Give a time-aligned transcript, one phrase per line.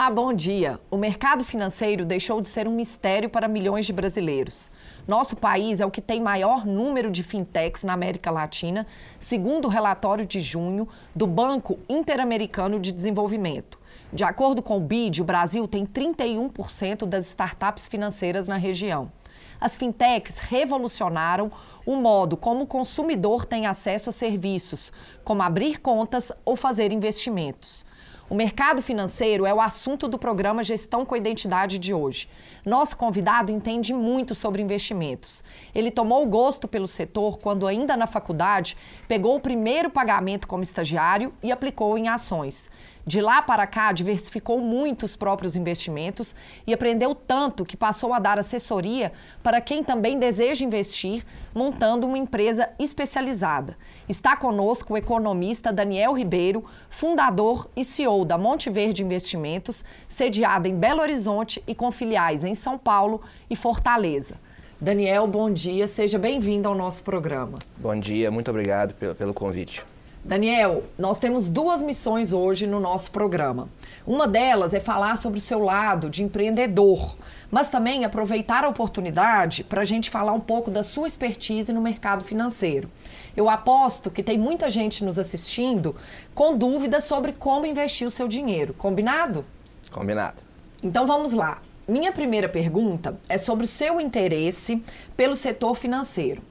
[0.00, 0.80] Olá, bom dia.
[0.90, 4.70] O mercado financeiro deixou de ser um mistério para milhões de brasileiros.
[5.06, 8.86] Nosso país é o que tem maior número de fintechs na América Latina,
[9.18, 13.78] segundo o relatório de junho do Banco Interamericano de Desenvolvimento.
[14.10, 19.12] De acordo com o BID, o Brasil tem 31% das startups financeiras na região.
[19.60, 21.52] As fintechs revolucionaram
[21.84, 24.90] o modo como o consumidor tem acesso a serviços,
[25.22, 27.84] como abrir contas ou fazer investimentos.
[28.30, 32.28] O mercado financeiro é o assunto do programa Gestão com Identidade de hoje.
[32.64, 35.42] Nosso convidado entende muito sobre investimentos.
[35.74, 38.76] Ele tomou gosto pelo setor quando, ainda na faculdade,
[39.08, 42.70] pegou o primeiro pagamento como estagiário e aplicou em ações.
[43.06, 46.34] De lá para cá, diversificou muito os próprios investimentos
[46.66, 51.24] e aprendeu tanto que passou a dar assessoria para quem também deseja investir,
[51.54, 53.76] montando uma empresa especializada.
[54.08, 60.76] Está conosco o economista Daniel Ribeiro, fundador e CEO da Monte Verde Investimentos, sediada em
[60.76, 64.36] Belo Horizonte e com filiais em São Paulo e Fortaleza.
[64.80, 67.58] Daniel, bom dia, seja bem-vindo ao nosso programa.
[67.78, 69.84] Bom dia, muito obrigado pelo convite.
[70.22, 73.70] Daniel, nós temos duas missões hoje no nosso programa.
[74.06, 77.16] Uma delas é falar sobre o seu lado de empreendedor,
[77.50, 81.80] mas também aproveitar a oportunidade para a gente falar um pouco da sua expertise no
[81.80, 82.90] mercado financeiro.
[83.34, 85.96] Eu aposto que tem muita gente nos assistindo
[86.34, 88.74] com dúvidas sobre como investir o seu dinheiro.
[88.74, 89.42] Combinado?
[89.90, 90.42] Combinado.
[90.82, 91.62] Então vamos lá.
[91.88, 94.82] Minha primeira pergunta é sobre o seu interesse
[95.16, 96.42] pelo setor financeiro.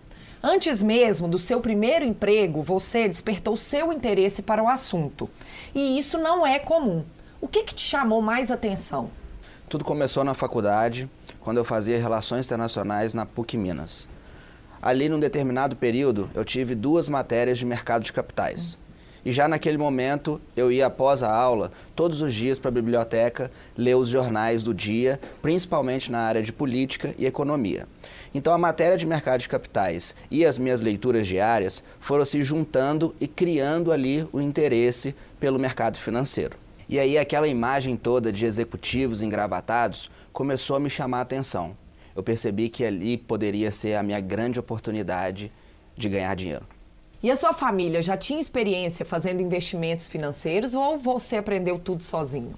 [0.41, 5.29] Antes mesmo do seu primeiro emprego, você despertou seu interesse para o assunto.
[5.75, 7.03] E isso não é comum.
[7.41, 9.09] O que, que te chamou mais atenção?
[9.67, 11.09] Tudo começou na faculdade,
[11.41, 14.07] quando eu fazia Relações Internacionais na PUC Minas.
[14.81, 18.77] Ali, num determinado período, eu tive duas matérias de mercado de capitais.
[19.29, 23.51] E já naquele momento eu ia após a aula, todos os dias para a biblioteca,
[23.77, 27.87] ler os jornais do dia, principalmente na área de política e economia.
[28.33, 33.15] Então a matéria de mercado de capitais e as minhas leituras diárias foram se juntando
[33.21, 36.57] e criando ali o interesse pelo mercado financeiro.
[36.89, 41.77] E aí aquela imagem toda de executivos engravatados começou a me chamar a atenção.
[42.15, 45.51] Eu percebi que ali poderia ser a minha grande oportunidade
[45.95, 46.78] de ganhar dinheiro.
[47.21, 52.57] E a sua família já tinha experiência fazendo investimentos financeiros ou você aprendeu tudo sozinho?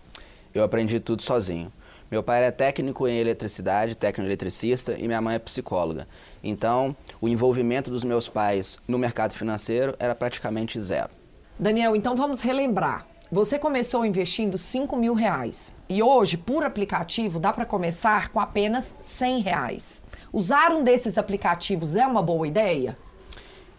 [0.53, 1.73] Eu aprendi tudo sozinho.
[2.11, 6.07] Meu pai era técnico em eletricidade, técnico eletricista, e minha mãe é psicóloga.
[6.43, 11.09] Então, o envolvimento dos meus pais no mercado financeiro era praticamente zero.
[11.57, 13.07] Daniel, então vamos relembrar.
[13.31, 18.95] Você começou investindo 5 mil reais e hoje, por aplicativo, dá para começar com apenas
[18.99, 20.03] 100 reais.
[20.31, 22.95] Usar um desses aplicativos é uma boa ideia?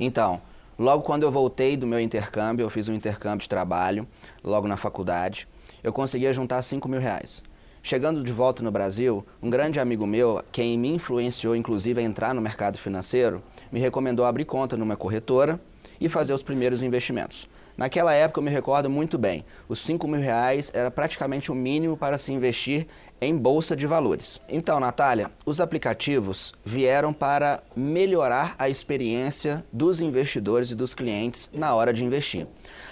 [0.01, 0.41] Então,
[0.79, 4.09] Logo quando eu voltei do meu intercâmbio, eu fiz um intercâmbio de trabalho,
[4.43, 5.47] logo na faculdade,
[5.83, 7.43] eu conseguia juntar 5 mil reais.
[7.83, 12.33] Chegando de volta no Brasil, um grande amigo meu, quem me influenciou inclusive a entrar
[12.33, 15.61] no mercado financeiro, me recomendou abrir conta numa corretora
[16.01, 17.49] e fazer os primeiros investimentos.
[17.77, 21.97] Naquela época eu me recordo muito bem, os 5 mil reais era praticamente o mínimo
[21.97, 22.87] para se investir
[23.23, 24.41] em bolsa de valores.
[24.49, 31.73] Então, Natália, os aplicativos vieram para melhorar a experiência dos investidores e dos clientes na
[31.73, 32.49] hora de investir.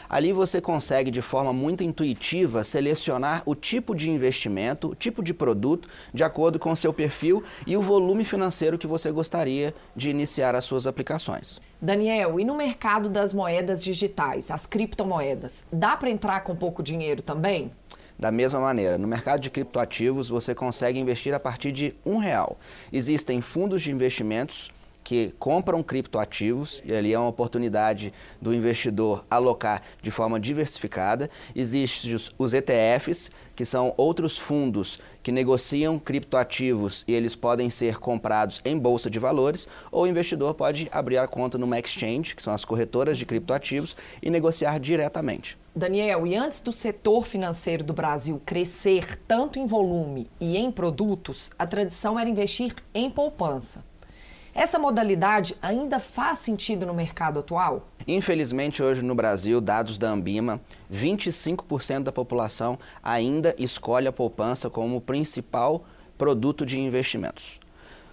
[0.09, 5.35] Ali você consegue de forma muito intuitiva selecionar o tipo de investimento, o tipo de
[5.35, 10.11] produto, de acordo com o seu perfil e o volume financeiro que você gostaria de
[10.11, 11.61] iniciar as suas aplicações.
[11.83, 17.23] Daniel, e no mercado das moedas digitais, as criptomoedas, dá para entrar com pouco dinheiro
[17.23, 17.73] também?
[18.21, 22.59] Da mesma maneira, no mercado de criptoativos você consegue investir a partir de um real.
[22.93, 24.69] Existem fundos de investimentos
[25.03, 31.31] que compram criptoativos, e ali é uma oportunidade do investidor alocar de forma diversificada.
[31.57, 38.61] Existem os ETFs, que são outros fundos que negociam criptoativos e eles podem ser comprados
[38.67, 42.53] em bolsa de valores, ou o investidor pode abrir a conta numa exchange, que são
[42.53, 45.57] as corretoras de criptoativos, e negociar diretamente.
[45.75, 51.49] Daniel, e antes do setor financeiro do Brasil crescer tanto em volume e em produtos,
[51.57, 53.85] a tradição era investir em poupança.
[54.53, 57.87] Essa modalidade ainda faz sentido no mercado atual?
[58.05, 60.61] Infelizmente, hoje no Brasil, dados da Ambima,
[60.93, 65.85] 25% da população ainda escolhe a poupança como principal
[66.19, 67.60] produto de investimentos.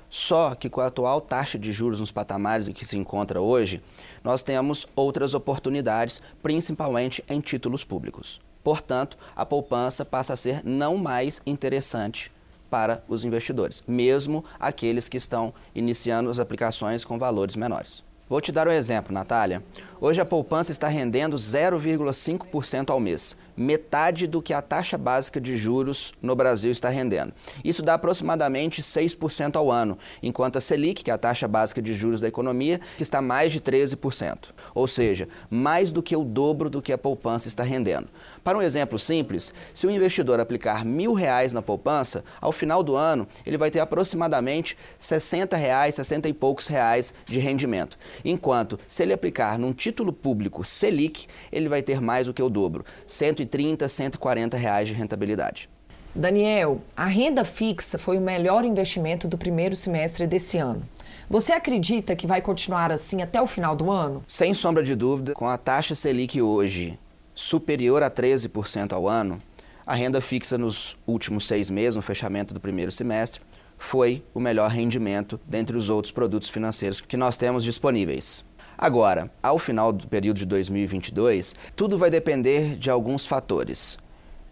[0.10, 3.82] Só que com a atual taxa de juros nos patamares em que se encontra hoje,
[4.24, 8.40] nós temos outras oportunidades, principalmente em títulos públicos.
[8.64, 12.32] Portanto, a poupança passa a ser não mais interessante
[12.70, 18.04] para os investidores, mesmo aqueles que estão iniciando as aplicações com valores menores.
[18.30, 19.64] Vou te dar um exemplo, Natália.
[20.02, 25.58] Hoje a poupança está rendendo 0,5% ao mês, metade do que a taxa básica de
[25.58, 27.34] juros no Brasil está rendendo.
[27.66, 31.94] Isso dá aproximadamente 6% ao ano, enquanto a Selic, que é a taxa básica de
[31.94, 34.50] juros da economia, está mais de 13%.
[34.76, 38.08] Ou seja, mais do que o dobro do que a poupança está rendendo.
[38.44, 42.96] Para um exemplo simples, se o investidor aplicar mil reais na poupança, ao final do
[42.96, 47.98] ano ele vai ter aproximadamente 60 reais, 60 e poucos reais de rendimento.
[48.24, 52.50] Enquanto se ele aplicar num título público Selic, ele vai ter mais do que o
[52.50, 53.47] dobro, 130,
[53.88, 55.70] 140 reais de rentabilidade.
[56.14, 60.82] Daniel, a renda fixa foi o melhor investimento do primeiro semestre desse ano.
[61.30, 64.24] Você acredita que vai continuar assim até o final do ano?
[64.28, 66.98] Sem sombra de dúvida, com a taxa Selic hoje
[67.36, 69.40] superior a 13% ao ano,
[69.86, 73.42] a renda fixa nos últimos seis meses, no fechamento do primeiro semestre,
[73.78, 78.44] foi o melhor rendimento dentre os outros produtos financeiros que nós temos disponíveis.
[78.78, 83.98] Agora, ao final do período de 2022, tudo vai depender de alguns fatores.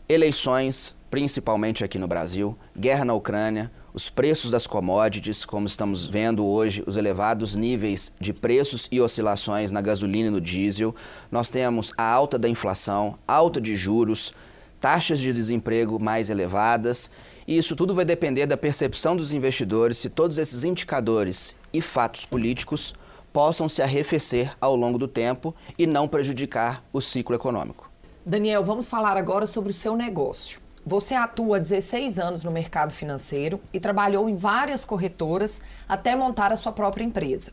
[0.09, 6.43] Eleições, principalmente aqui no Brasil, guerra na Ucrânia, os preços das commodities, como estamos vendo
[6.43, 10.95] hoje, os elevados níveis de preços e oscilações na gasolina e no diesel.
[11.31, 14.33] Nós temos a alta da inflação, alta de juros,
[14.81, 17.11] taxas de desemprego mais elevadas.
[17.47, 22.25] E isso tudo vai depender da percepção dos investidores se todos esses indicadores e fatos
[22.25, 22.95] políticos
[23.35, 27.91] possam se arrefecer ao longo do tempo e não prejudicar o ciclo econômico.
[28.25, 30.61] Daniel, vamos falar agora sobre o seu negócio.
[30.85, 36.53] Você atua há 16 anos no mercado financeiro e trabalhou em várias corretoras até montar
[36.53, 37.51] a sua própria empresa.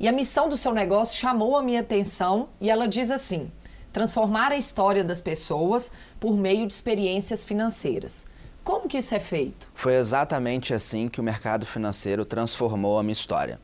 [0.00, 3.52] E a missão do seu negócio chamou a minha atenção e ela diz assim:
[3.92, 8.26] transformar a história das pessoas por meio de experiências financeiras.
[8.64, 9.68] Como que isso é feito?
[9.74, 13.60] Foi exatamente assim que o mercado financeiro transformou a minha história.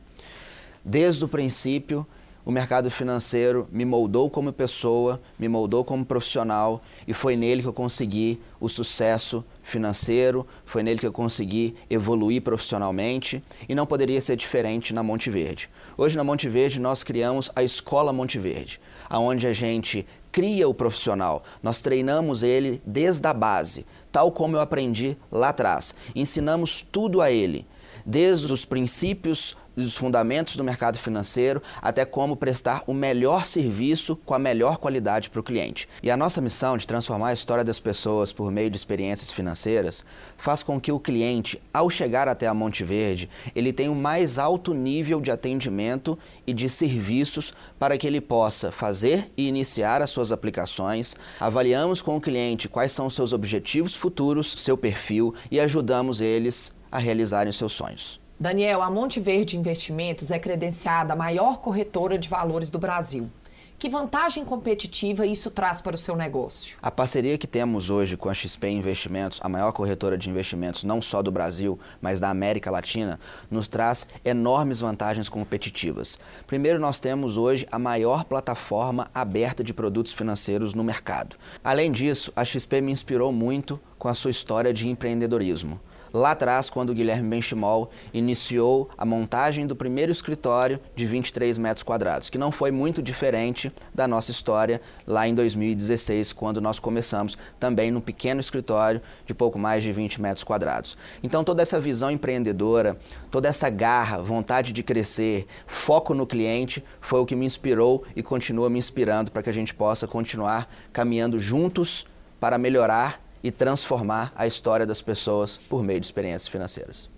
[0.83, 2.05] Desde o princípio,
[2.43, 7.67] o mercado financeiro me moldou como pessoa, me moldou como profissional e foi nele que
[7.67, 14.19] eu consegui o sucesso financeiro, foi nele que eu consegui evoluir profissionalmente e não poderia
[14.19, 15.69] ser diferente na Monte Verde.
[15.95, 20.73] Hoje na Monte Verde nós criamos a Escola Monte Verde, aonde a gente cria o
[20.73, 25.93] profissional, nós treinamos ele desde a base, tal como eu aprendi lá atrás.
[26.15, 27.67] Ensinamos tudo a ele,
[28.03, 34.33] desde os princípios dos fundamentos do mercado financeiro até como prestar o melhor serviço com
[34.33, 35.87] a melhor qualidade para o cliente.
[36.03, 40.03] E a nossa missão de transformar a história das pessoas por meio de experiências financeiras
[40.37, 44.37] faz com que o cliente, ao chegar até a Monte Verde, ele tenha o mais
[44.37, 50.09] alto nível de atendimento e de serviços para que ele possa fazer e iniciar as
[50.09, 51.15] suas aplicações.
[51.39, 56.71] Avaliamos com o cliente quais são os seus objetivos futuros, seu perfil e ajudamos eles
[56.91, 58.20] a realizarem seus sonhos.
[58.41, 63.29] Daniel, a Monte Verde Investimentos é credenciada a maior corretora de valores do Brasil.
[63.77, 66.75] Que vantagem competitiva isso traz para o seu negócio?
[66.81, 71.03] A parceria que temos hoje com a XP Investimentos, a maior corretora de investimentos não
[71.03, 76.17] só do Brasil, mas da América Latina, nos traz enormes vantagens competitivas.
[76.47, 81.35] Primeiro, nós temos hoje a maior plataforma aberta de produtos financeiros no mercado.
[81.63, 85.79] Além disso, a XP me inspirou muito com a sua história de empreendedorismo
[86.13, 91.83] lá atrás, quando o Guilherme Benchimol iniciou a montagem do primeiro escritório de 23 metros
[91.83, 97.37] quadrados, que não foi muito diferente da nossa história lá em 2016, quando nós começamos
[97.59, 100.97] também num pequeno escritório de pouco mais de 20 metros quadrados.
[101.23, 102.97] Então, toda essa visão empreendedora,
[103.29, 108.21] toda essa garra, vontade de crescer, foco no cliente, foi o que me inspirou e
[108.21, 112.05] continua me inspirando para que a gente possa continuar caminhando juntos
[112.39, 117.09] para melhorar e transformar a história das pessoas por meio de experiências financeiras.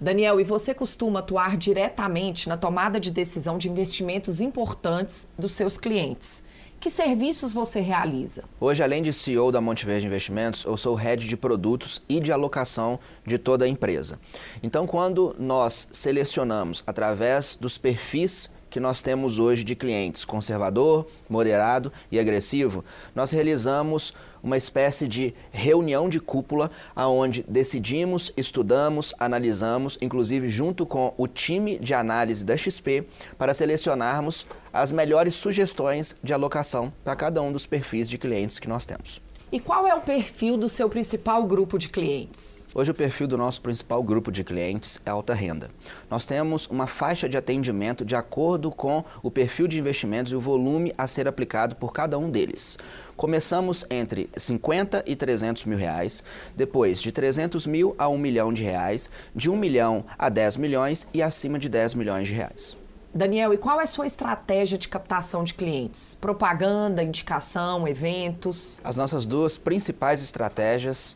[0.00, 5.78] Daniel, e você costuma atuar diretamente na tomada de decisão de investimentos importantes dos seus
[5.78, 6.42] clientes.
[6.80, 8.42] Que serviços você realiza?
[8.58, 12.32] Hoje, além de CEO da Monte Verde Investimentos, eu sou head de produtos e de
[12.32, 14.18] alocação de toda a empresa.
[14.60, 21.92] Então, quando nós selecionamos através dos perfis que nós temos hoje de clientes, conservador, moderado
[22.10, 22.82] e agressivo,
[23.14, 31.12] nós realizamos uma espécie de reunião de cúpula aonde decidimos, estudamos, analisamos, inclusive junto com
[31.18, 37.42] o time de análise da XP, para selecionarmos as melhores sugestões de alocação para cada
[37.42, 39.20] um dos perfis de clientes que nós temos.
[39.52, 42.66] E qual é o perfil do seu principal grupo de clientes?
[42.74, 45.70] Hoje o perfil do nosso principal grupo de clientes é alta renda.
[46.10, 50.40] Nós temos uma faixa de atendimento de acordo com o perfil de investimentos e o
[50.40, 52.78] volume a ser aplicado por cada um deles.
[53.14, 56.24] Começamos entre 50 e 300 mil reais,
[56.56, 61.06] depois de 300 mil a 1 milhão de reais, de 1 milhão a 10 milhões
[61.12, 62.81] e acima de 10 milhões de reais.
[63.14, 66.16] Daniel, e qual é a sua estratégia de captação de clientes?
[66.18, 68.80] Propaganda, indicação, eventos?
[68.82, 71.14] As nossas duas principais estratégias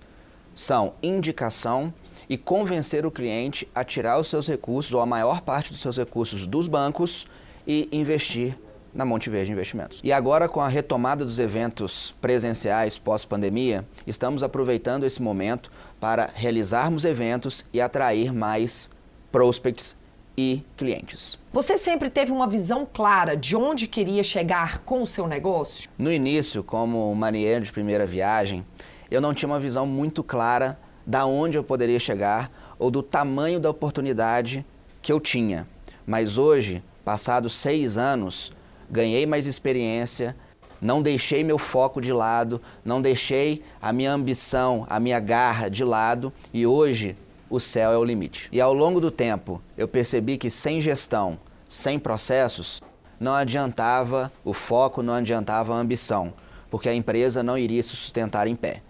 [0.54, 1.92] são indicação
[2.28, 5.96] e convencer o cliente a tirar os seus recursos ou a maior parte dos seus
[5.96, 7.26] recursos dos bancos
[7.66, 8.58] e investir
[8.92, 10.00] na Monte Verde Investimentos.
[10.04, 17.06] E agora, com a retomada dos eventos presenciais pós-pandemia, estamos aproveitando esse momento para realizarmos
[17.06, 18.90] eventos e atrair mais
[19.32, 19.96] prospects
[20.36, 21.38] e clientes.
[21.52, 25.88] Você sempre teve uma visão clara de onde queria chegar com o seu negócio?
[25.96, 28.64] No início, como marinheiro de primeira viagem,
[29.10, 33.60] eu não tinha uma visão muito clara da onde eu poderia chegar ou do tamanho
[33.60, 34.66] da oportunidade
[35.00, 35.66] que eu tinha.
[36.06, 38.52] Mas hoje, passados seis anos,
[38.90, 40.36] ganhei mais experiência,
[40.80, 45.84] não deixei meu foco de lado, não deixei a minha ambição, a minha garra de
[45.84, 47.16] lado e hoje
[47.48, 48.48] o céu é o limite.
[48.52, 51.38] E ao longo do tempo, eu percebi que sem gestão,
[51.68, 52.82] sem processos,
[53.18, 56.32] não adiantava o foco, não adiantava a ambição,
[56.70, 58.82] porque a empresa não iria se sustentar em pé.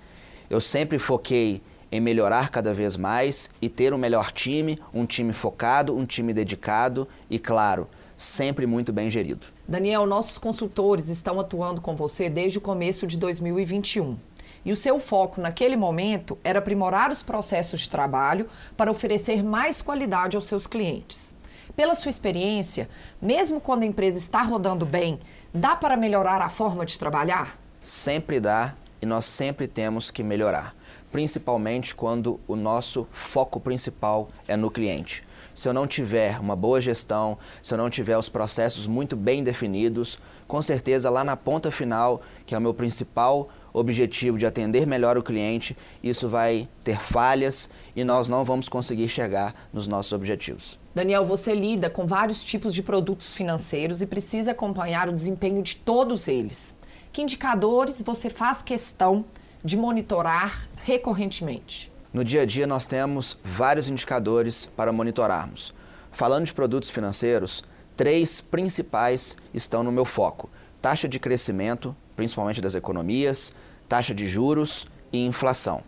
[0.49, 5.33] Eu sempre foquei em melhorar cada vez mais e ter um melhor time, um time
[5.33, 9.47] focado, um time dedicado e, claro, sempre muito bem gerido.
[9.69, 14.17] Daniel, nossos consultores estão atuando com você desde o começo de 2021.
[14.67, 19.81] E o seu foco naquele momento era aprimorar os processos de trabalho para oferecer mais
[19.81, 21.37] qualidade aos seus clientes.
[21.77, 22.89] Pela sua experiência,
[23.23, 25.21] mesmo quando a empresa está rodando bem,
[25.55, 27.57] dá para melhorar a forma de trabalhar?
[27.81, 30.75] Sempre dá e nós sempre temos que melhorar
[31.17, 35.25] principalmente quando o nosso foco principal é no cliente.
[35.55, 39.43] Se eu não tiver uma boa gestão, se eu não tiver os processos muito bem
[39.43, 44.87] definidos, com certeza lá na ponta final, que é o meu principal objetivo de atender
[44.87, 50.13] melhor o cliente, isso vai ter falhas e nós não vamos conseguir chegar nos nossos
[50.13, 50.79] objetivos.
[50.95, 55.77] Daniel, você lida com vários tipos de produtos financeiros e precisa acompanhar o desempenho de
[55.77, 56.75] todos eles.
[57.13, 59.25] Que indicadores você faz questão
[59.63, 61.93] de monitorar recorrentemente?
[62.13, 65.75] No dia a dia, nós temos vários indicadores para monitorarmos.
[66.11, 67.63] Falando de produtos financeiros,
[67.95, 70.49] três principais estão no meu foco:
[70.81, 73.53] taxa de crescimento, principalmente das economias,
[73.89, 75.83] taxa de juros e inflação.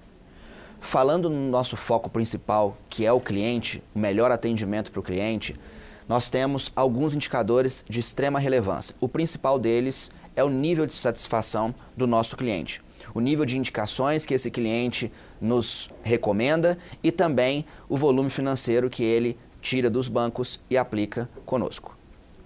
[0.80, 5.56] Falando no nosso foco principal, que é o cliente, o melhor atendimento para o cliente,
[6.08, 8.94] nós temos alguns indicadores de extrema relevância.
[9.00, 12.80] O principal deles é o nível de satisfação do nosso cliente
[13.14, 19.02] o nível de indicações que esse cliente nos recomenda e também o volume financeiro que
[19.02, 21.97] ele tira dos bancos e aplica conosco.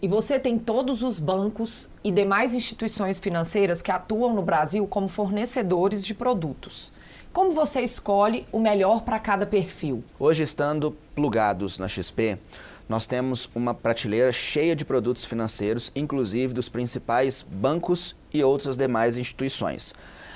[0.03, 5.07] E você tem todos os bancos e demais instituições financeiras que atuam no Brasil como
[5.07, 6.93] fornecedores de produtos.
[7.33, 10.03] Como você escolhe o melhor para cada perfil?
[10.19, 12.37] Hoje, estando plugados na XP,
[12.89, 19.17] nós temos uma prateleira cheia de produtos financeiros, inclusive dos principais bancos e outras demais
[19.17, 19.95] instituições.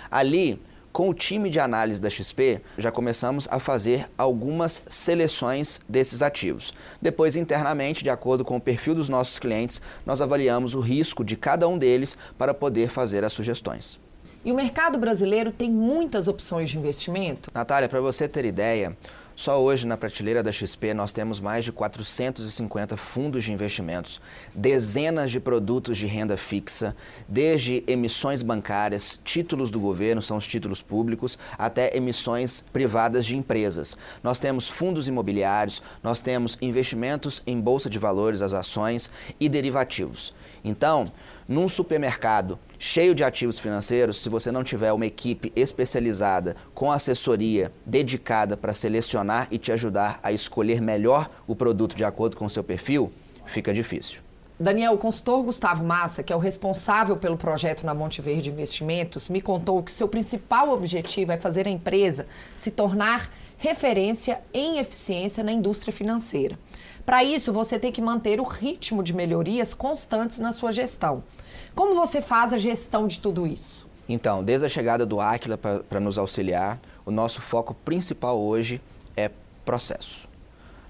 [0.08, 0.62] Ali,
[0.96, 6.72] com o time de análise da XP, já começamos a fazer algumas seleções desses ativos.
[7.02, 11.36] Depois, internamente, de acordo com o perfil dos nossos clientes, nós avaliamos o risco de
[11.36, 14.00] cada um deles para poder fazer as sugestões.
[14.42, 17.50] E o mercado brasileiro tem muitas opções de investimento?
[17.52, 18.96] Natália, para você ter ideia,
[19.36, 24.18] só hoje na prateleira da XP nós temos mais de 450 fundos de investimentos,
[24.54, 26.96] dezenas de produtos de renda fixa,
[27.28, 33.98] desde emissões bancárias, títulos do governo, são os títulos públicos, até emissões privadas de empresas.
[34.22, 40.32] Nós temos fundos imobiliários, nós temos investimentos em bolsa de valores, as ações e derivativos.
[40.64, 41.12] Então,
[41.46, 47.72] num supermercado cheio de ativos financeiros, se você não tiver uma equipe especializada com assessoria
[47.84, 52.50] dedicada para selecionar e te ajudar a escolher melhor o produto de acordo com o
[52.50, 53.12] seu perfil,
[53.46, 54.26] fica difícil.
[54.58, 59.28] Daniel, o consultor Gustavo Massa, que é o responsável pelo projeto na Monte Verde Investimentos,
[59.28, 65.44] me contou que seu principal objetivo é fazer a empresa se tornar referência em eficiência
[65.44, 66.58] na indústria financeira.
[67.04, 71.22] Para isso, você tem que manter o ritmo de melhorias constantes na sua gestão.
[71.76, 73.86] Como você faz a gestão de tudo isso?
[74.08, 78.80] Então, desde a chegada do Aquila para nos auxiliar, o nosso foco principal hoje
[79.14, 79.30] é
[79.62, 80.26] processo.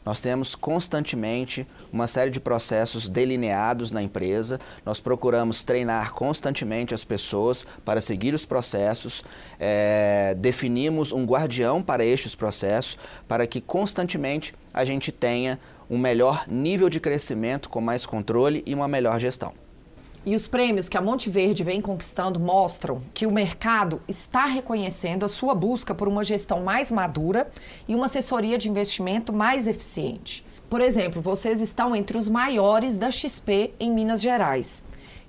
[0.05, 4.61] Nós temos constantemente uma série de processos delineados na empresa.
[4.85, 9.25] Nós procuramos treinar constantemente as pessoas para seguir os processos.
[9.59, 15.59] É, definimos um guardião para estes processos, para que constantemente a gente tenha
[15.91, 19.66] um melhor nível de crescimento com mais controle e uma melhor gestão.
[20.27, 25.25] E os prêmios que a Monte Verde vem conquistando mostram que o mercado está reconhecendo
[25.25, 27.49] a sua busca por uma gestão mais madura
[27.87, 30.45] e uma assessoria de investimento mais eficiente.
[30.69, 34.83] Por exemplo, vocês estão entre os maiores da XP em Minas Gerais.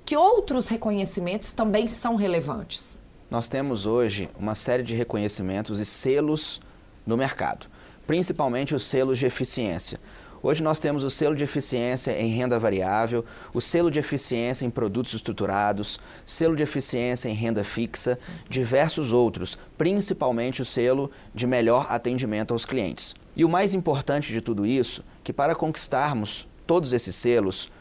[0.03, 2.99] Que outros reconhecimentos também são relevantes?
[3.29, 6.59] Nós temos hoje uma série de reconhecimentos e selos
[7.05, 7.67] no mercado,
[8.07, 9.99] principalmente os selos de eficiência.
[10.41, 14.69] Hoje nós temos o selo de eficiência em renda variável, o selo de eficiência em
[14.69, 21.87] produtos estruturados, selo de eficiência em renda fixa, diversos outros, principalmente o selo de melhor
[21.89, 23.15] atendimento aos clientes.
[23.35, 27.71] E o mais importante de tudo isso, que para conquistarmos todos esses selos,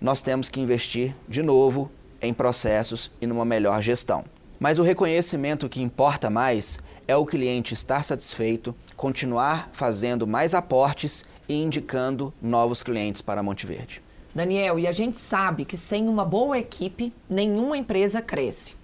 [0.00, 1.90] nós temos que investir de novo
[2.20, 4.24] em processos e numa melhor gestão.
[4.60, 6.78] Mas o reconhecimento que importa mais
[7.08, 13.66] é o cliente estar satisfeito, continuar fazendo mais aportes e indicando novos clientes para Monte
[13.66, 14.02] Verde.
[14.34, 18.74] Daniel, e a gente sabe que sem uma boa equipe, nenhuma empresa cresce.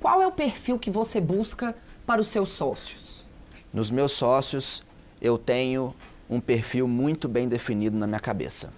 [0.00, 3.24] Qual é o perfil que você busca para os seus sócios?
[3.72, 4.82] Nos meus sócios,
[5.20, 5.94] eu tenho
[6.28, 8.72] um perfil muito bem definido na minha cabeça.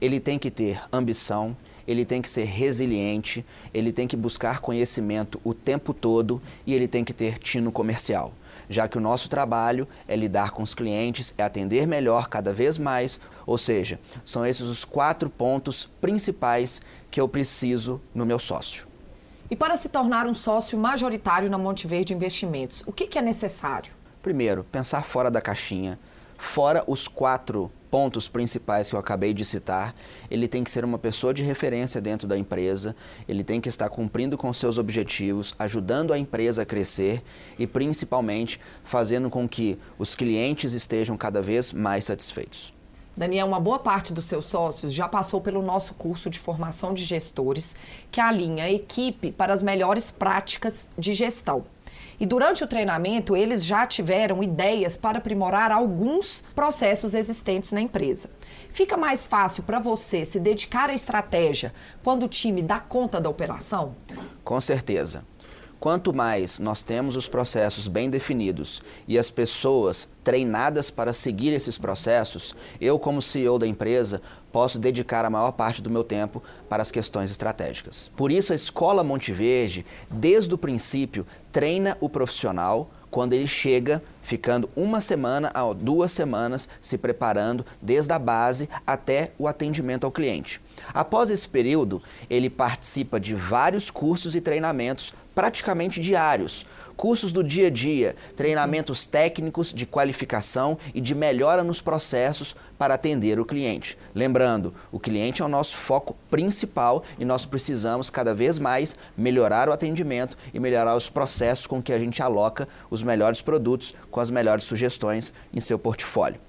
[0.00, 1.56] Ele tem que ter ambição,
[1.88, 3.44] ele tem que ser resiliente,
[3.74, 8.32] ele tem que buscar conhecimento o tempo todo e ele tem que ter tino comercial
[8.68, 12.78] já que o nosso trabalho é lidar com os clientes, é atender melhor cada vez
[12.78, 18.86] mais, ou seja, são esses os quatro pontos principais que eu preciso no meu sócio.
[19.50, 23.22] E para se tornar um sócio majoritário na Monte Verde Investimentos, o que, que é
[23.22, 23.92] necessário?
[24.22, 25.98] Primeiro, pensar fora da caixinha,
[26.36, 29.94] fora os quatro pontos principais que eu acabei de citar,
[30.30, 32.94] ele tem que ser uma pessoa de referência dentro da empresa,
[33.26, 37.22] ele tem que estar cumprindo com seus objetivos, ajudando a empresa a crescer
[37.58, 42.72] e principalmente fazendo com que os clientes estejam cada vez mais satisfeitos.
[43.18, 47.04] Daniel, uma boa parte dos seus sócios já passou pelo nosso curso de formação de
[47.04, 47.74] gestores,
[48.12, 51.64] que alinha a equipe para as melhores práticas de gestão.
[52.20, 58.30] E durante o treinamento, eles já tiveram ideias para aprimorar alguns processos existentes na empresa.
[58.70, 63.30] Fica mais fácil para você se dedicar à estratégia quando o time dá conta da
[63.30, 63.94] operação?
[64.42, 65.24] Com certeza.
[65.80, 71.78] Quanto mais nós temos os processos bem definidos e as pessoas treinadas para seguir esses
[71.78, 76.82] processos, eu, como CEO da empresa, posso dedicar a maior parte do meu tempo para
[76.82, 78.10] as questões estratégicas.
[78.16, 84.02] Por isso, a Escola Monte Verde, desde o princípio, treina o profissional quando ele chega,
[84.22, 90.12] ficando uma semana a duas semanas se preparando desde a base até o atendimento ao
[90.12, 90.60] cliente.
[90.92, 96.66] Após esse período, ele participa de vários cursos e treinamentos praticamente diários.
[96.98, 102.94] Cursos do dia a dia, treinamentos técnicos de qualificação e de melhora nos processos para
[102.94, 103.96] atender o cliente.
[104.12, 109.68] Lembrando, o cliente é o nosso foco principal e nós precisamos cada vez mais melhorar
[109.68, 114.18] o atendimento e melhorar os processos com que a gente aloca os melhores produtos com
[114.18, 116.40] as melhores sugestões em seu portfólio.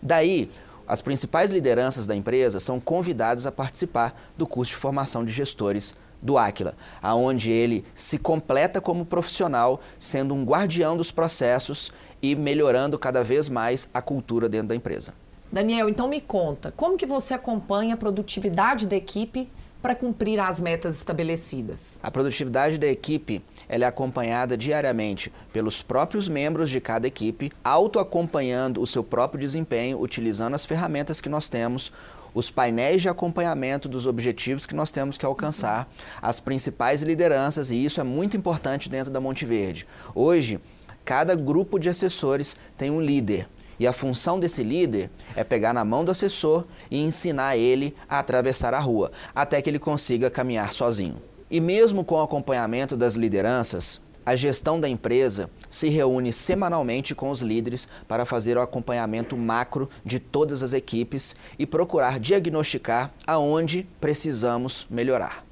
[0.00, 0.48] Daí,
[0.86, 5.96] as principais lideranças da empresa são convidadas a participar do curso de formação de gestores
[6.20, 12.98] do Aquila, aonde ele se completa como profissional, sendo um guardião dos processos e melhorando
[12.98, 15.14] cada vez mais a cultura dentro da empresa.
[15.50, 19.48] Daniel, então me conta, como que você acompanha a produtividade da equipe
[19.80, 21.98] para cumprir as metas estabelecidas?
[22.02, 28.80] A produtividade da equipe ela é acompanhada diariamente pelos próprios membros de cada equipe, autoacompanhando
[28.82, 31.92] o seu próprio desempenho, utilizando as ferramentas que nós temos,
[32.34, 37.84] os painéis de acompanhamento dos objetivos que nós temos que alcançar, as principais lideranças, e
[37.84, 39.86] isso é muito importante dentro da Monte Verde.
[40.14, 40.60] Hoje,
[41.04, 43.48] cada grupo de assessores tem um líder.
[43.78, 48.18] E a função desse líder é pegar na mão do assessor e ensinar ele a
[48.18, 51.16] atravessar a rua, até que ele consiga caminhar sozinho.
[51.50, 57.30] E mesmo com o acompanhamento das lideranças, a gestão da empresa se reúne semanalmente com
[57.30, 63.88] os líderes para fazer o acompanhamento macro de todas as equipes e procurar diagnosticar aonde
[63.98, 65.46] precisamos melhorar.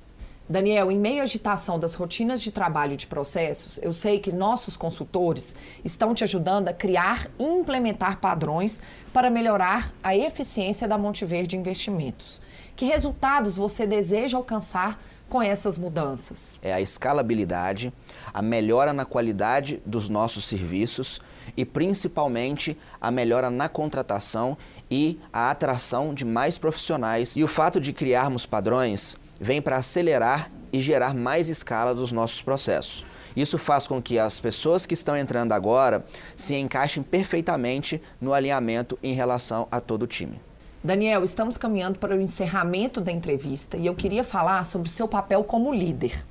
[0.46, 4.30] Daniel, em meio à agitação das rotinas de trabalho e de processos, eu sei que
[4.30, 10.98] nossos consultores estão te ajudando a criar e implementar padrões para melhorar a eficiência da
[10.98, 12.42] Monte Verde Investimentos.
[12.76, 16.58] Que resultados você deseja alcançar com essas mudanças?
[16.60, 17.90] É a escalabilidade,
[18.34, 21.18] a melhora na qualidade dos nossos serviços
[21.56, 24.58] e principalmente a melhora na contratação
[24.90, 27.34] e a atração de mais profissionais.
[27.34, 32.42] E o fato de criarmos padrões vem para acelerar e gerar mais escala dos nossos
[32.42, 33.06] processos.
[33.34, 36.04] Isso faz com que as pessoas que estão entrando agora
[36.36, 40.38] se encaixem perfeitamente no alinhamento em relação a todo o time.
[40.87, 45.09] Daniel, estamos caminhando para o encerramento da entrevista e eu queria falar sobre o seu
[45.09, 46.25] papel como líder.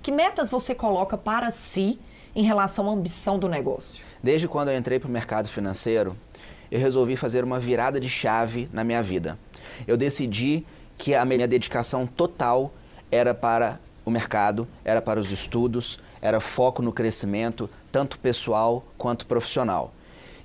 [0.00, 2.00] Que metas você coloca para si
[2.34, 4.02] em relação à ambição do negócio?
[4.22, 6.16] Desde quando eu entrei para o mercado financeiro,
[6.70, 9.38] eu resolvi fazer uma virada de chave na minha vida.
[9.86, 10.64] Eu decidi
[10.96, 12.72] que a minha dedicação total
[13.12, 19.26] era para o mercado, era para os estudos, era foco no crescimento, tanto pessoal quanto
[19.26, 19.92] profissional.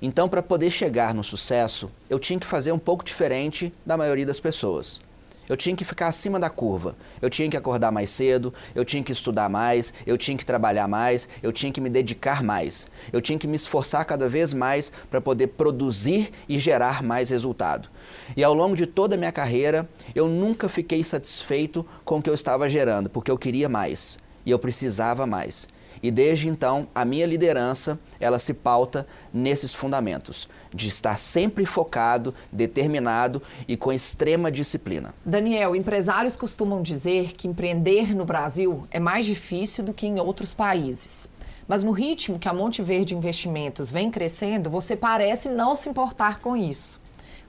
[0.06, 4.26] Então, para poder chegar no sucesso, eu tinha que fazer um pouco diferente da maioria
[4.26, 5.00] das pessoas.
[5.48, 6.94] Eu tinha que ficar acima da curva.
[7.22, 10.86] Eu tinha que acordar mais cedo, eu tinha que estudar mais, eu tinha que trabalhar
[10.86, 12.86] mais, eu tinha que me dedicar mais.
[13.14, 17.88] Eu tinha que me esforçar cada vez mais para poder produzir e gerar mais resultado.
[18.36, 22.28] E ao longo de toda a minha carreira, eu nunca fiquei satisfeito com o que
[22.28, 25.66] eu estava gerando, porque eu queria mais e eu precisava mais.
[26.04, 32.34] E desde então, a minha liderança, ela se pauta nesses fundamentos, de estar sempre focado,
[32.52, 35.14] determinado e com extrema disciplina.
[35.24, 40.52] Daniel, empresários costumam dizer que empreender no Brasil é mais difícil do que em outros
[40.52, 41.26] países.
[41.66, 46.38] Mas no ritmo que a Monte Verde Investimentos vem crescendo, você parece não se importar
[46.38, 47.00] com isso.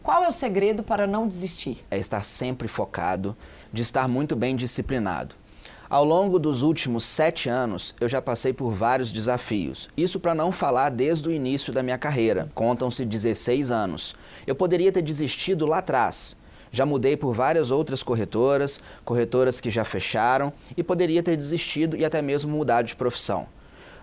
[0.02, 1.84] Qual é o segredo para não desistir?
[1.92, 3.36] É estar sempre focado,
[3.74, 5.36] de estar muito bem disciplinado.
[5.88, 9.88] Ao longo dos últimos sete anos, eu já passei por vários desafios.
[9.96, 12.50] Isso para não falar desde o início da minha carreira.
[12.56, 14.16] Contam-se 16 anos.
[14.48, 16.36] Eu poderia ter desistido lá atrás.
[16.72, 22.04] Já mudei por várias outras corretoras, corretoras que já fecharam, e poderia ter desistido e
[22.04, 23.48] até mesmo mudado de profissão.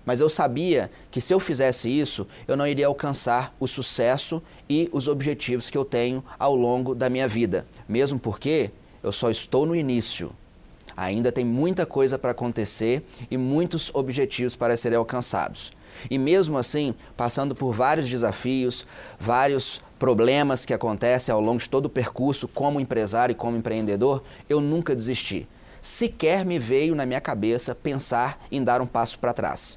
[0.07, 4.41] Mas eu sabia que se eu fizesse isso, eu não iria alcançar o sucesso
[4.71, 7.67] e os objetivos que eu tenho ao longo da minha vida.
[7.89, 8.71] Mesmo porque
[9.03, 10.33] eu só estou no início.
[10.97, 15.73] Ainda tem muita coisa para acontecer e muitos objetivos para serem alcançados.
[16.11, 18.87] E mesmo assim, passando por vários desafios,
[19.19, 24.23] vários problemas que acontecem ao longo de todo o percurso como empresário e como empreendedor,
[24.49, 25.47] eu nunca desisti.
[25.81, 29.77] Sequer me veio na minha cabeça pensar em dar um passo para trás.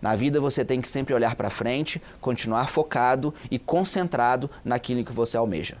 [0.00, 5.12] Na vida você tem que sempre olhar para frente, continuar focado e concentrado naquilo que
[5.12, 5.76] você almeja.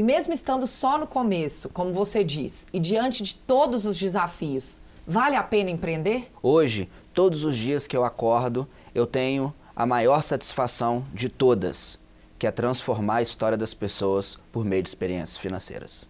[0.00, 4.80] E mesmo estando só no começo, como você diz, e diante de todos os desafios,
[5.06, 6.32] vale a pena empreender?
[6.42, 11.98] Hoje, todos os dias que eu acordo, eu tenho a maior satisfação de todas,
[12.38, 16.08] que é transformar a história das pessoas por meio de experiências financeiras.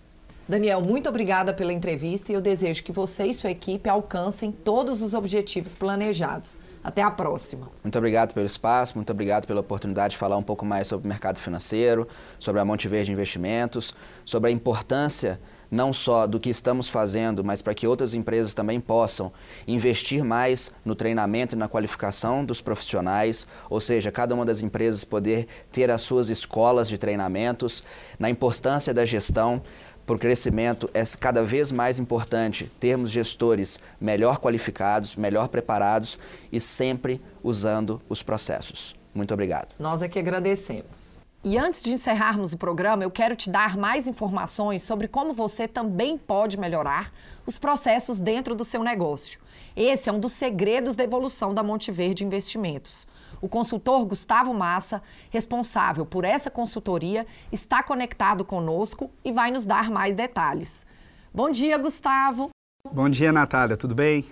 [0.51, 5.01] Daniel, muito obrigada pela entrevista e eu desejo que você e sua equipe alcancem todos
[5.01, 6.59] os objetivos planejados.
[6.83, 7.71] Até a próxima.
[7.85, 11.09] Muito obrigado pelo espaço, muito obrigado pela oportunidade de falar um pouco mais sobre o
[11.09, 12.09] mercado financeiro,
[12.41, 15.39] sobre a Monte Verde Investimentos, sobre a importância
[15.71, 19.33] não só do que estamos fazendo, mas para que outras empresas também possam
[19.67, 25.05] investir mais no treinamento e na qualificação dos profissionais, ou seja, cada uma das empresas
[25.05, 27.85] poder ter as suas escolas de treinamentos,
[28.19, 29.63] na importância da gestão
[30.11, 36.19] para o crescimento é cada vez mais importante termos gestores melhor qualificados, melhor preparados
[36.51, 38.97] e sempre usando os processos.
[39.15, 39.69] Muito obrigado.
[39.79, 41.21] Nós é que agradecemos.
[41.45, 45.69] E antes de encerrarmos o programa, eu quero te dar mais informações sobre como você
[45.69, 47.13] também pode melhorar
[47.47, 49.39] os processos dentro do seu negócio.
[49.77, 53.07] Esse é um dos segredos da evolução da Monte Verde Investimentos.
[53.41, 59.91] O consultor Gustavo Massa, responsável por essa consultoria, está conectado conosco e vai nos dar
[59.91, 60.87] mais detalhes.
[61.33, 62.51] Bom dia, Gustavo.
[62.93, 63.77] Bom dia, Natália.
[63.77, 64.27] Tudo bem?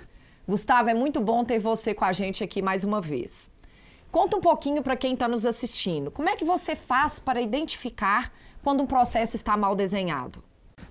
[0.47, 3.51] Gustavo, é muito bom ter você com a gente aqui mais uma vez.
[4.11, 6.11] Conta um pouquinho para quem está nos assistindo.
[6.11, 10.43] Como é que você faz para identificar quando um processo está mal desenhado?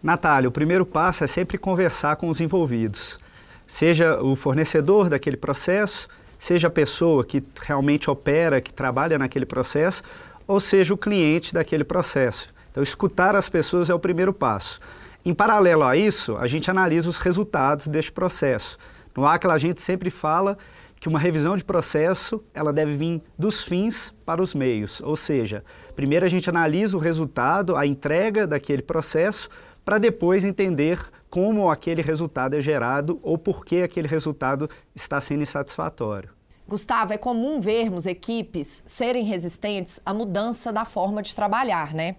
[0.01, 3.19] Natália, o primeiro passo é sempre conversar com os envolvidos,
[3.65, 6.07] seja o fornecedor daquele processo,
[6.39, 10.03] seja a pessoa que realmente opera, que trabalha naquele processo,
[10.47, 12.47] ou seja o cliente daquele processo.
[12.71, 14.79] Então, escutar as pessoas é o primeiro passo.
[15.25, 18.77] Em paralelo a isso, a gente analisa os resultados deste processo.
[19.15, 20.57] No ACLA, a gente sempre fala
[20.99, 25.63] que uma revisão de processo ela deve vir dos fins para os meios, ou seja,
[25.95, 29.49] primeiro a gente analisa o resultado, a entrega daquele processo,
[29.83, 35.43] para depois entender como aquele resultado é gerado ou por que aquele resultado está sendo
[35.43, 36.29] insatisfatório.
[36.67, 42.17] Gustavo, é comum vermos equipes serem resistentes à mudança da forma de trabalhar, né?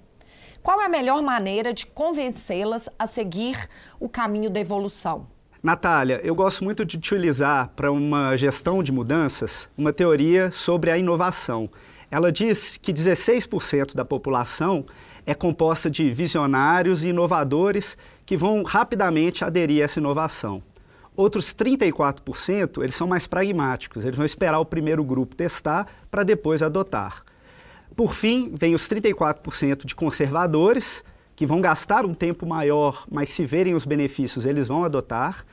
[0.63, 3.69] Qual é a melhor maneira de convencê-las a seguir
[4.01, 5.27] o caminho da evolução?
[5.63, 10.97] Natália, eu gosto muito de utilizar para uma gestão de mudanças uma teoria sobre a
[10.97, 11.69] inovação.
[12.11, 14.87] Ela diz que 16% da população
[15.29, 20.63] é composta de visionários e inovadores que vão rapidamente aderir a essa inovação.
[21.15, 26.63] Outros 34%, eles são mais pragmáticos, eles vão esperar o primeiro grupo testar para depois
[26.63, 27.23] adotar.
[27.95, 31.05] Por fim, vem os 34% de conservadores,
[31.37, 35.45] que vão gastar um tempo maior, mas se verem os benefícios, eles vão adotar.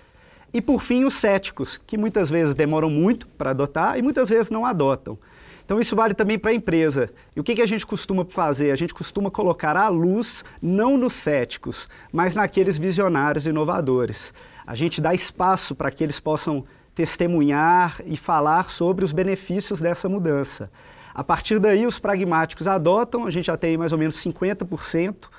[0.53, 4.49] E por fim, os céticos, que muitas vezes demoram muito para adotar e muitas vezes
[4.49, 5.19] não adotam.
[5.65, 7.09] Então isso vale também para a empresa.
[7.35, 8.69] E o que, que a gente costuma fazer?
[8.69, 14.31] A gente costuma colocar a luz não nos céticos, mas naqueles visionários inovadores.
[14.65, 20.07] A gente dá espaço para que eles possam testemunhar e falar sobre os benefícios dessa
[20.07, 20.71] mudança.
[21.13, 25.29] A partir daí, os pragmáticos adotam, a gente já tem mais ou menos 50%.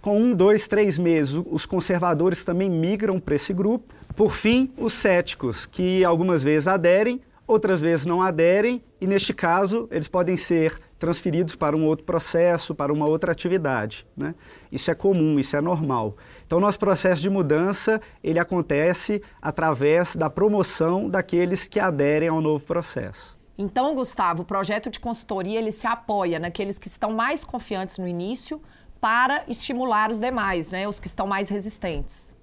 [0.00, 3.94] Com um, dois, três meses, os conservadores também migram para esse grupo.
[4.14, 7.20] Por fim, os céticos, que algumas vezes aderem,
[7.52, 12.74] outras vezes não aderem, e neste caso, eles podem ser transferidos para um outro processo,
[12.74, 14.06] para uma outra atividade.
[14.16, 14.34] Né?
[14.70, 16.16] Isso é comum, isso é normal.
[16.46, 22.64] Então, nosso processo de mudança, ele acontece através da promoção daqueles que aderem ao novo
[22.64, 23.36] processo.
[23.58, 28.08] Então, Gustavo, o projeto de consultoria ele se apoia naqueles que estão mais confiantes no
[28.08, 28.60] início
[29.00, 32.34] para estimular os demais, né, os que estão mais resistentes.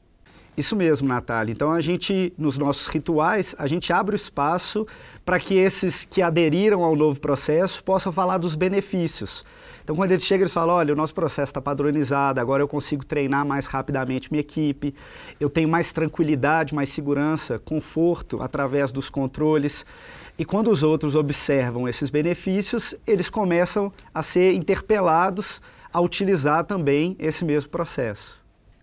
[0.60, 1.54] Isso mesmo, Natália.
[1.54, 4.86] Então a gente, nos nossos rituais, a gente abre o espaço
[5.24, 9.46] para que esses que aderiram ao novo processo possam falar dos benefícios.
[9.82, 13.06] Então quando eles chegam, eles falam, olha, o nosso processo está padronizado, agora eu consigo
[13.06, 14.94] treinar mais rapidamente minha equipe,
[15.40, 19.86] eu tenho mais tranquilidade, mais segurança, conforto através dos controles.
[20.38, 25.62] E quando os outros observam esses benefícios, eles começam a ser interpelados
[25.94, 28.39] a utilizar também esse mesmo processo.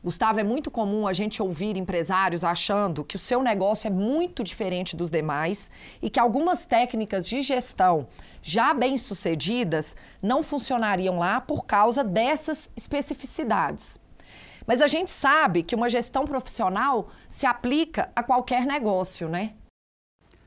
[0.06, 4.44] Gustavo, é muito comum a gente ouvir empresários achando que o seu negócio é muito
[4.44, 5.68] diferente dos demais
[6.00, 8.06] e que algumas técnicas de gestão
[8.40, 14.00] já bem sucedidas não funcionariam lá por causa dessas especificidades.
[14.64, 19.54] Mas a gente sabe que uma gestão profissional se aplica a qualquer negócio, né?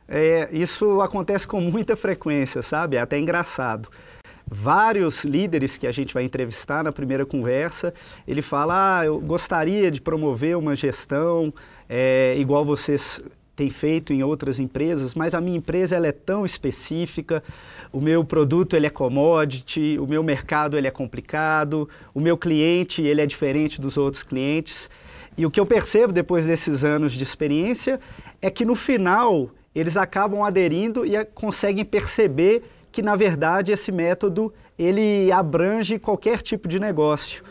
[0.07, 2.95] É, isso acontece com muita frequência, sabe?
[2.95, 3.89] É até engraçado.
[4.51, 7.93] Vários líderes que a gente vai entrevistar na primeira conversa,
[8.27, 11.53] ele fala: ah, eu gostaria de promover uma gestão
[11.87, 13.21] é, igual vocês
[13.55, 17.43] têm feito em outras empresas, mas a minha empresa ela é tão específica,
[17.91, 23.01] o meu produto ele é commodity, o meu mercado ele é complicado, o meu cliente
[23.01, 24.89] ele é diferente dos outros clientes.
[25.37, 27.99] E o que eu percebo depois desses anos de experiência
[28.41, 32.63] é que no final eles acabam aderindo e conseguem perceber
[32.99, 37.41] que na verdade esse método ele abrange qualquer tipo de negócio.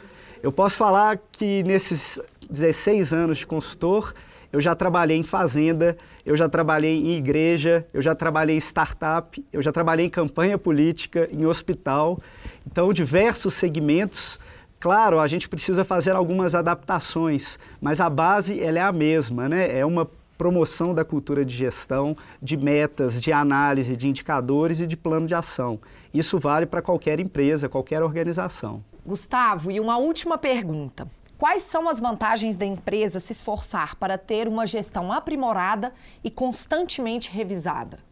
[0.42, 4.14] Eu posso falar que nesses 16 anos de consultor,
[4.52, 9.42] eu já trabalhei em fazenda, eu já trabalhei em igreja, eu já trabalhei em startup,
[9.50, 12.20] eu já trabalhei em campanha política, em hospital.
[12.66, 14.38] Então, diversos segmentos.
[14.78, 19.78] Claro, a gente precisa fazer algumas adaptações, mas a base ela é a mesma, né?
[19.78, 20.08] É uma
[20.38, 25.34] promoção da cultura de gestão, de metas, de análise, de indicadores e de plano de
[25.34, 25.80] ação.
[26.14, 28.82] Isso vale para qualquer empresa, qualquer organização.
[29.04, 31.10] Gustavo, e uma última pergunta.
[31.36, 37.30] Quais são as vantagens da empresa se esforçar para ter uma gestão aprimorada e constantemente
[37.30, 38.07] revisada?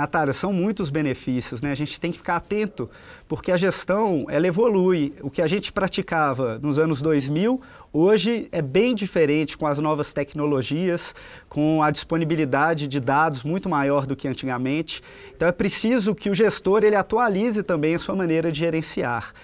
[0.00, 1.72] Natália, são muitos benefícios, né?
[1.72, 2.88] A gente tem que ficar atento,
[3.28, 5.12] porque a gestão, ela evolui.
[5.20, 7.60] O que a gente praticava nos anos 2000,
[7.92, 11.14] hoje é bem diferente com as novas tecnologias,
[11.50, 15.02] com a disponibilidade de dados muito maior do que antigamente.
[15.36, 19.34] Então é preciso que o gestor ele atualize também a sua maneira de gerenciar.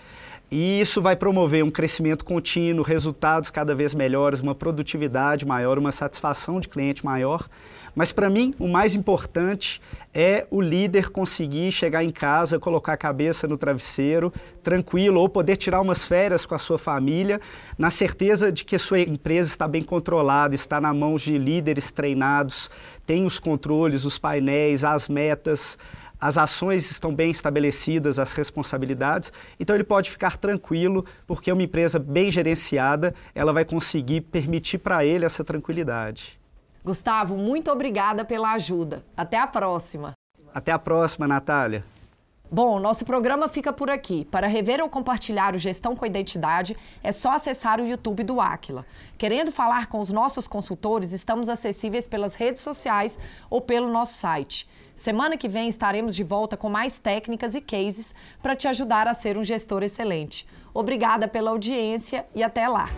[0.51, 5.93] E isso vai promover um crescimento contínuo, resultados cada vez melhores, uma produtividade maior, uma
[5.93, 7.47] satisfação de cliente maior.
[7.97, 9.81] Mas para mim, o mais importante
[10.13, 14.31] é o líder conseguir chegar em casa, colocar a cabeça no travesseiro,
[14.63, 17.41] tranquilo, ou poder tirar umas férias com a sua família,
[17.79, 21.91] na certeza de que a sua empresa está bem controlada, está na mão de líderes
[21.91, 22.71] treinados,
[23.07, 25.79] tem os controles, os painéis, as metas,
[26.21, 31.99] as ações estão bem estabelecidas, as responsabilidades, então ele pode ficar tranquilo, porque uma empresa
[31.99, 36.39] bem gerenciada, ela vai conseguir permitir para ele essa tranquilidade.
[36.87, 39.05] Gustavo, muito obrigada pela ajuda.
[39.17, 40.13] Até a próxima.
[40.55, 41.85] Até a próxima, Natália.
[42.49, 44.25] Bom, nosso programa fica por aqui.
[44.27, 48.87] Para rever ou compartilhar o Gestão com Identidade, é só acessar o YouTube do Aquila.
[49.19, 53.19] Querendo falar com os nossos consultores, estamos acessíveis pelas redes sociais
[53.51, 54.69] ou pelo nosso site.
[54.95, 59.13] Semana que vem estaremos de volta com mais técnicas e cases para te ajudar a
[59.13, 60.47] ser um gestor excelente.
[60.73, 62.89] Obrigada pela audiência e até lá.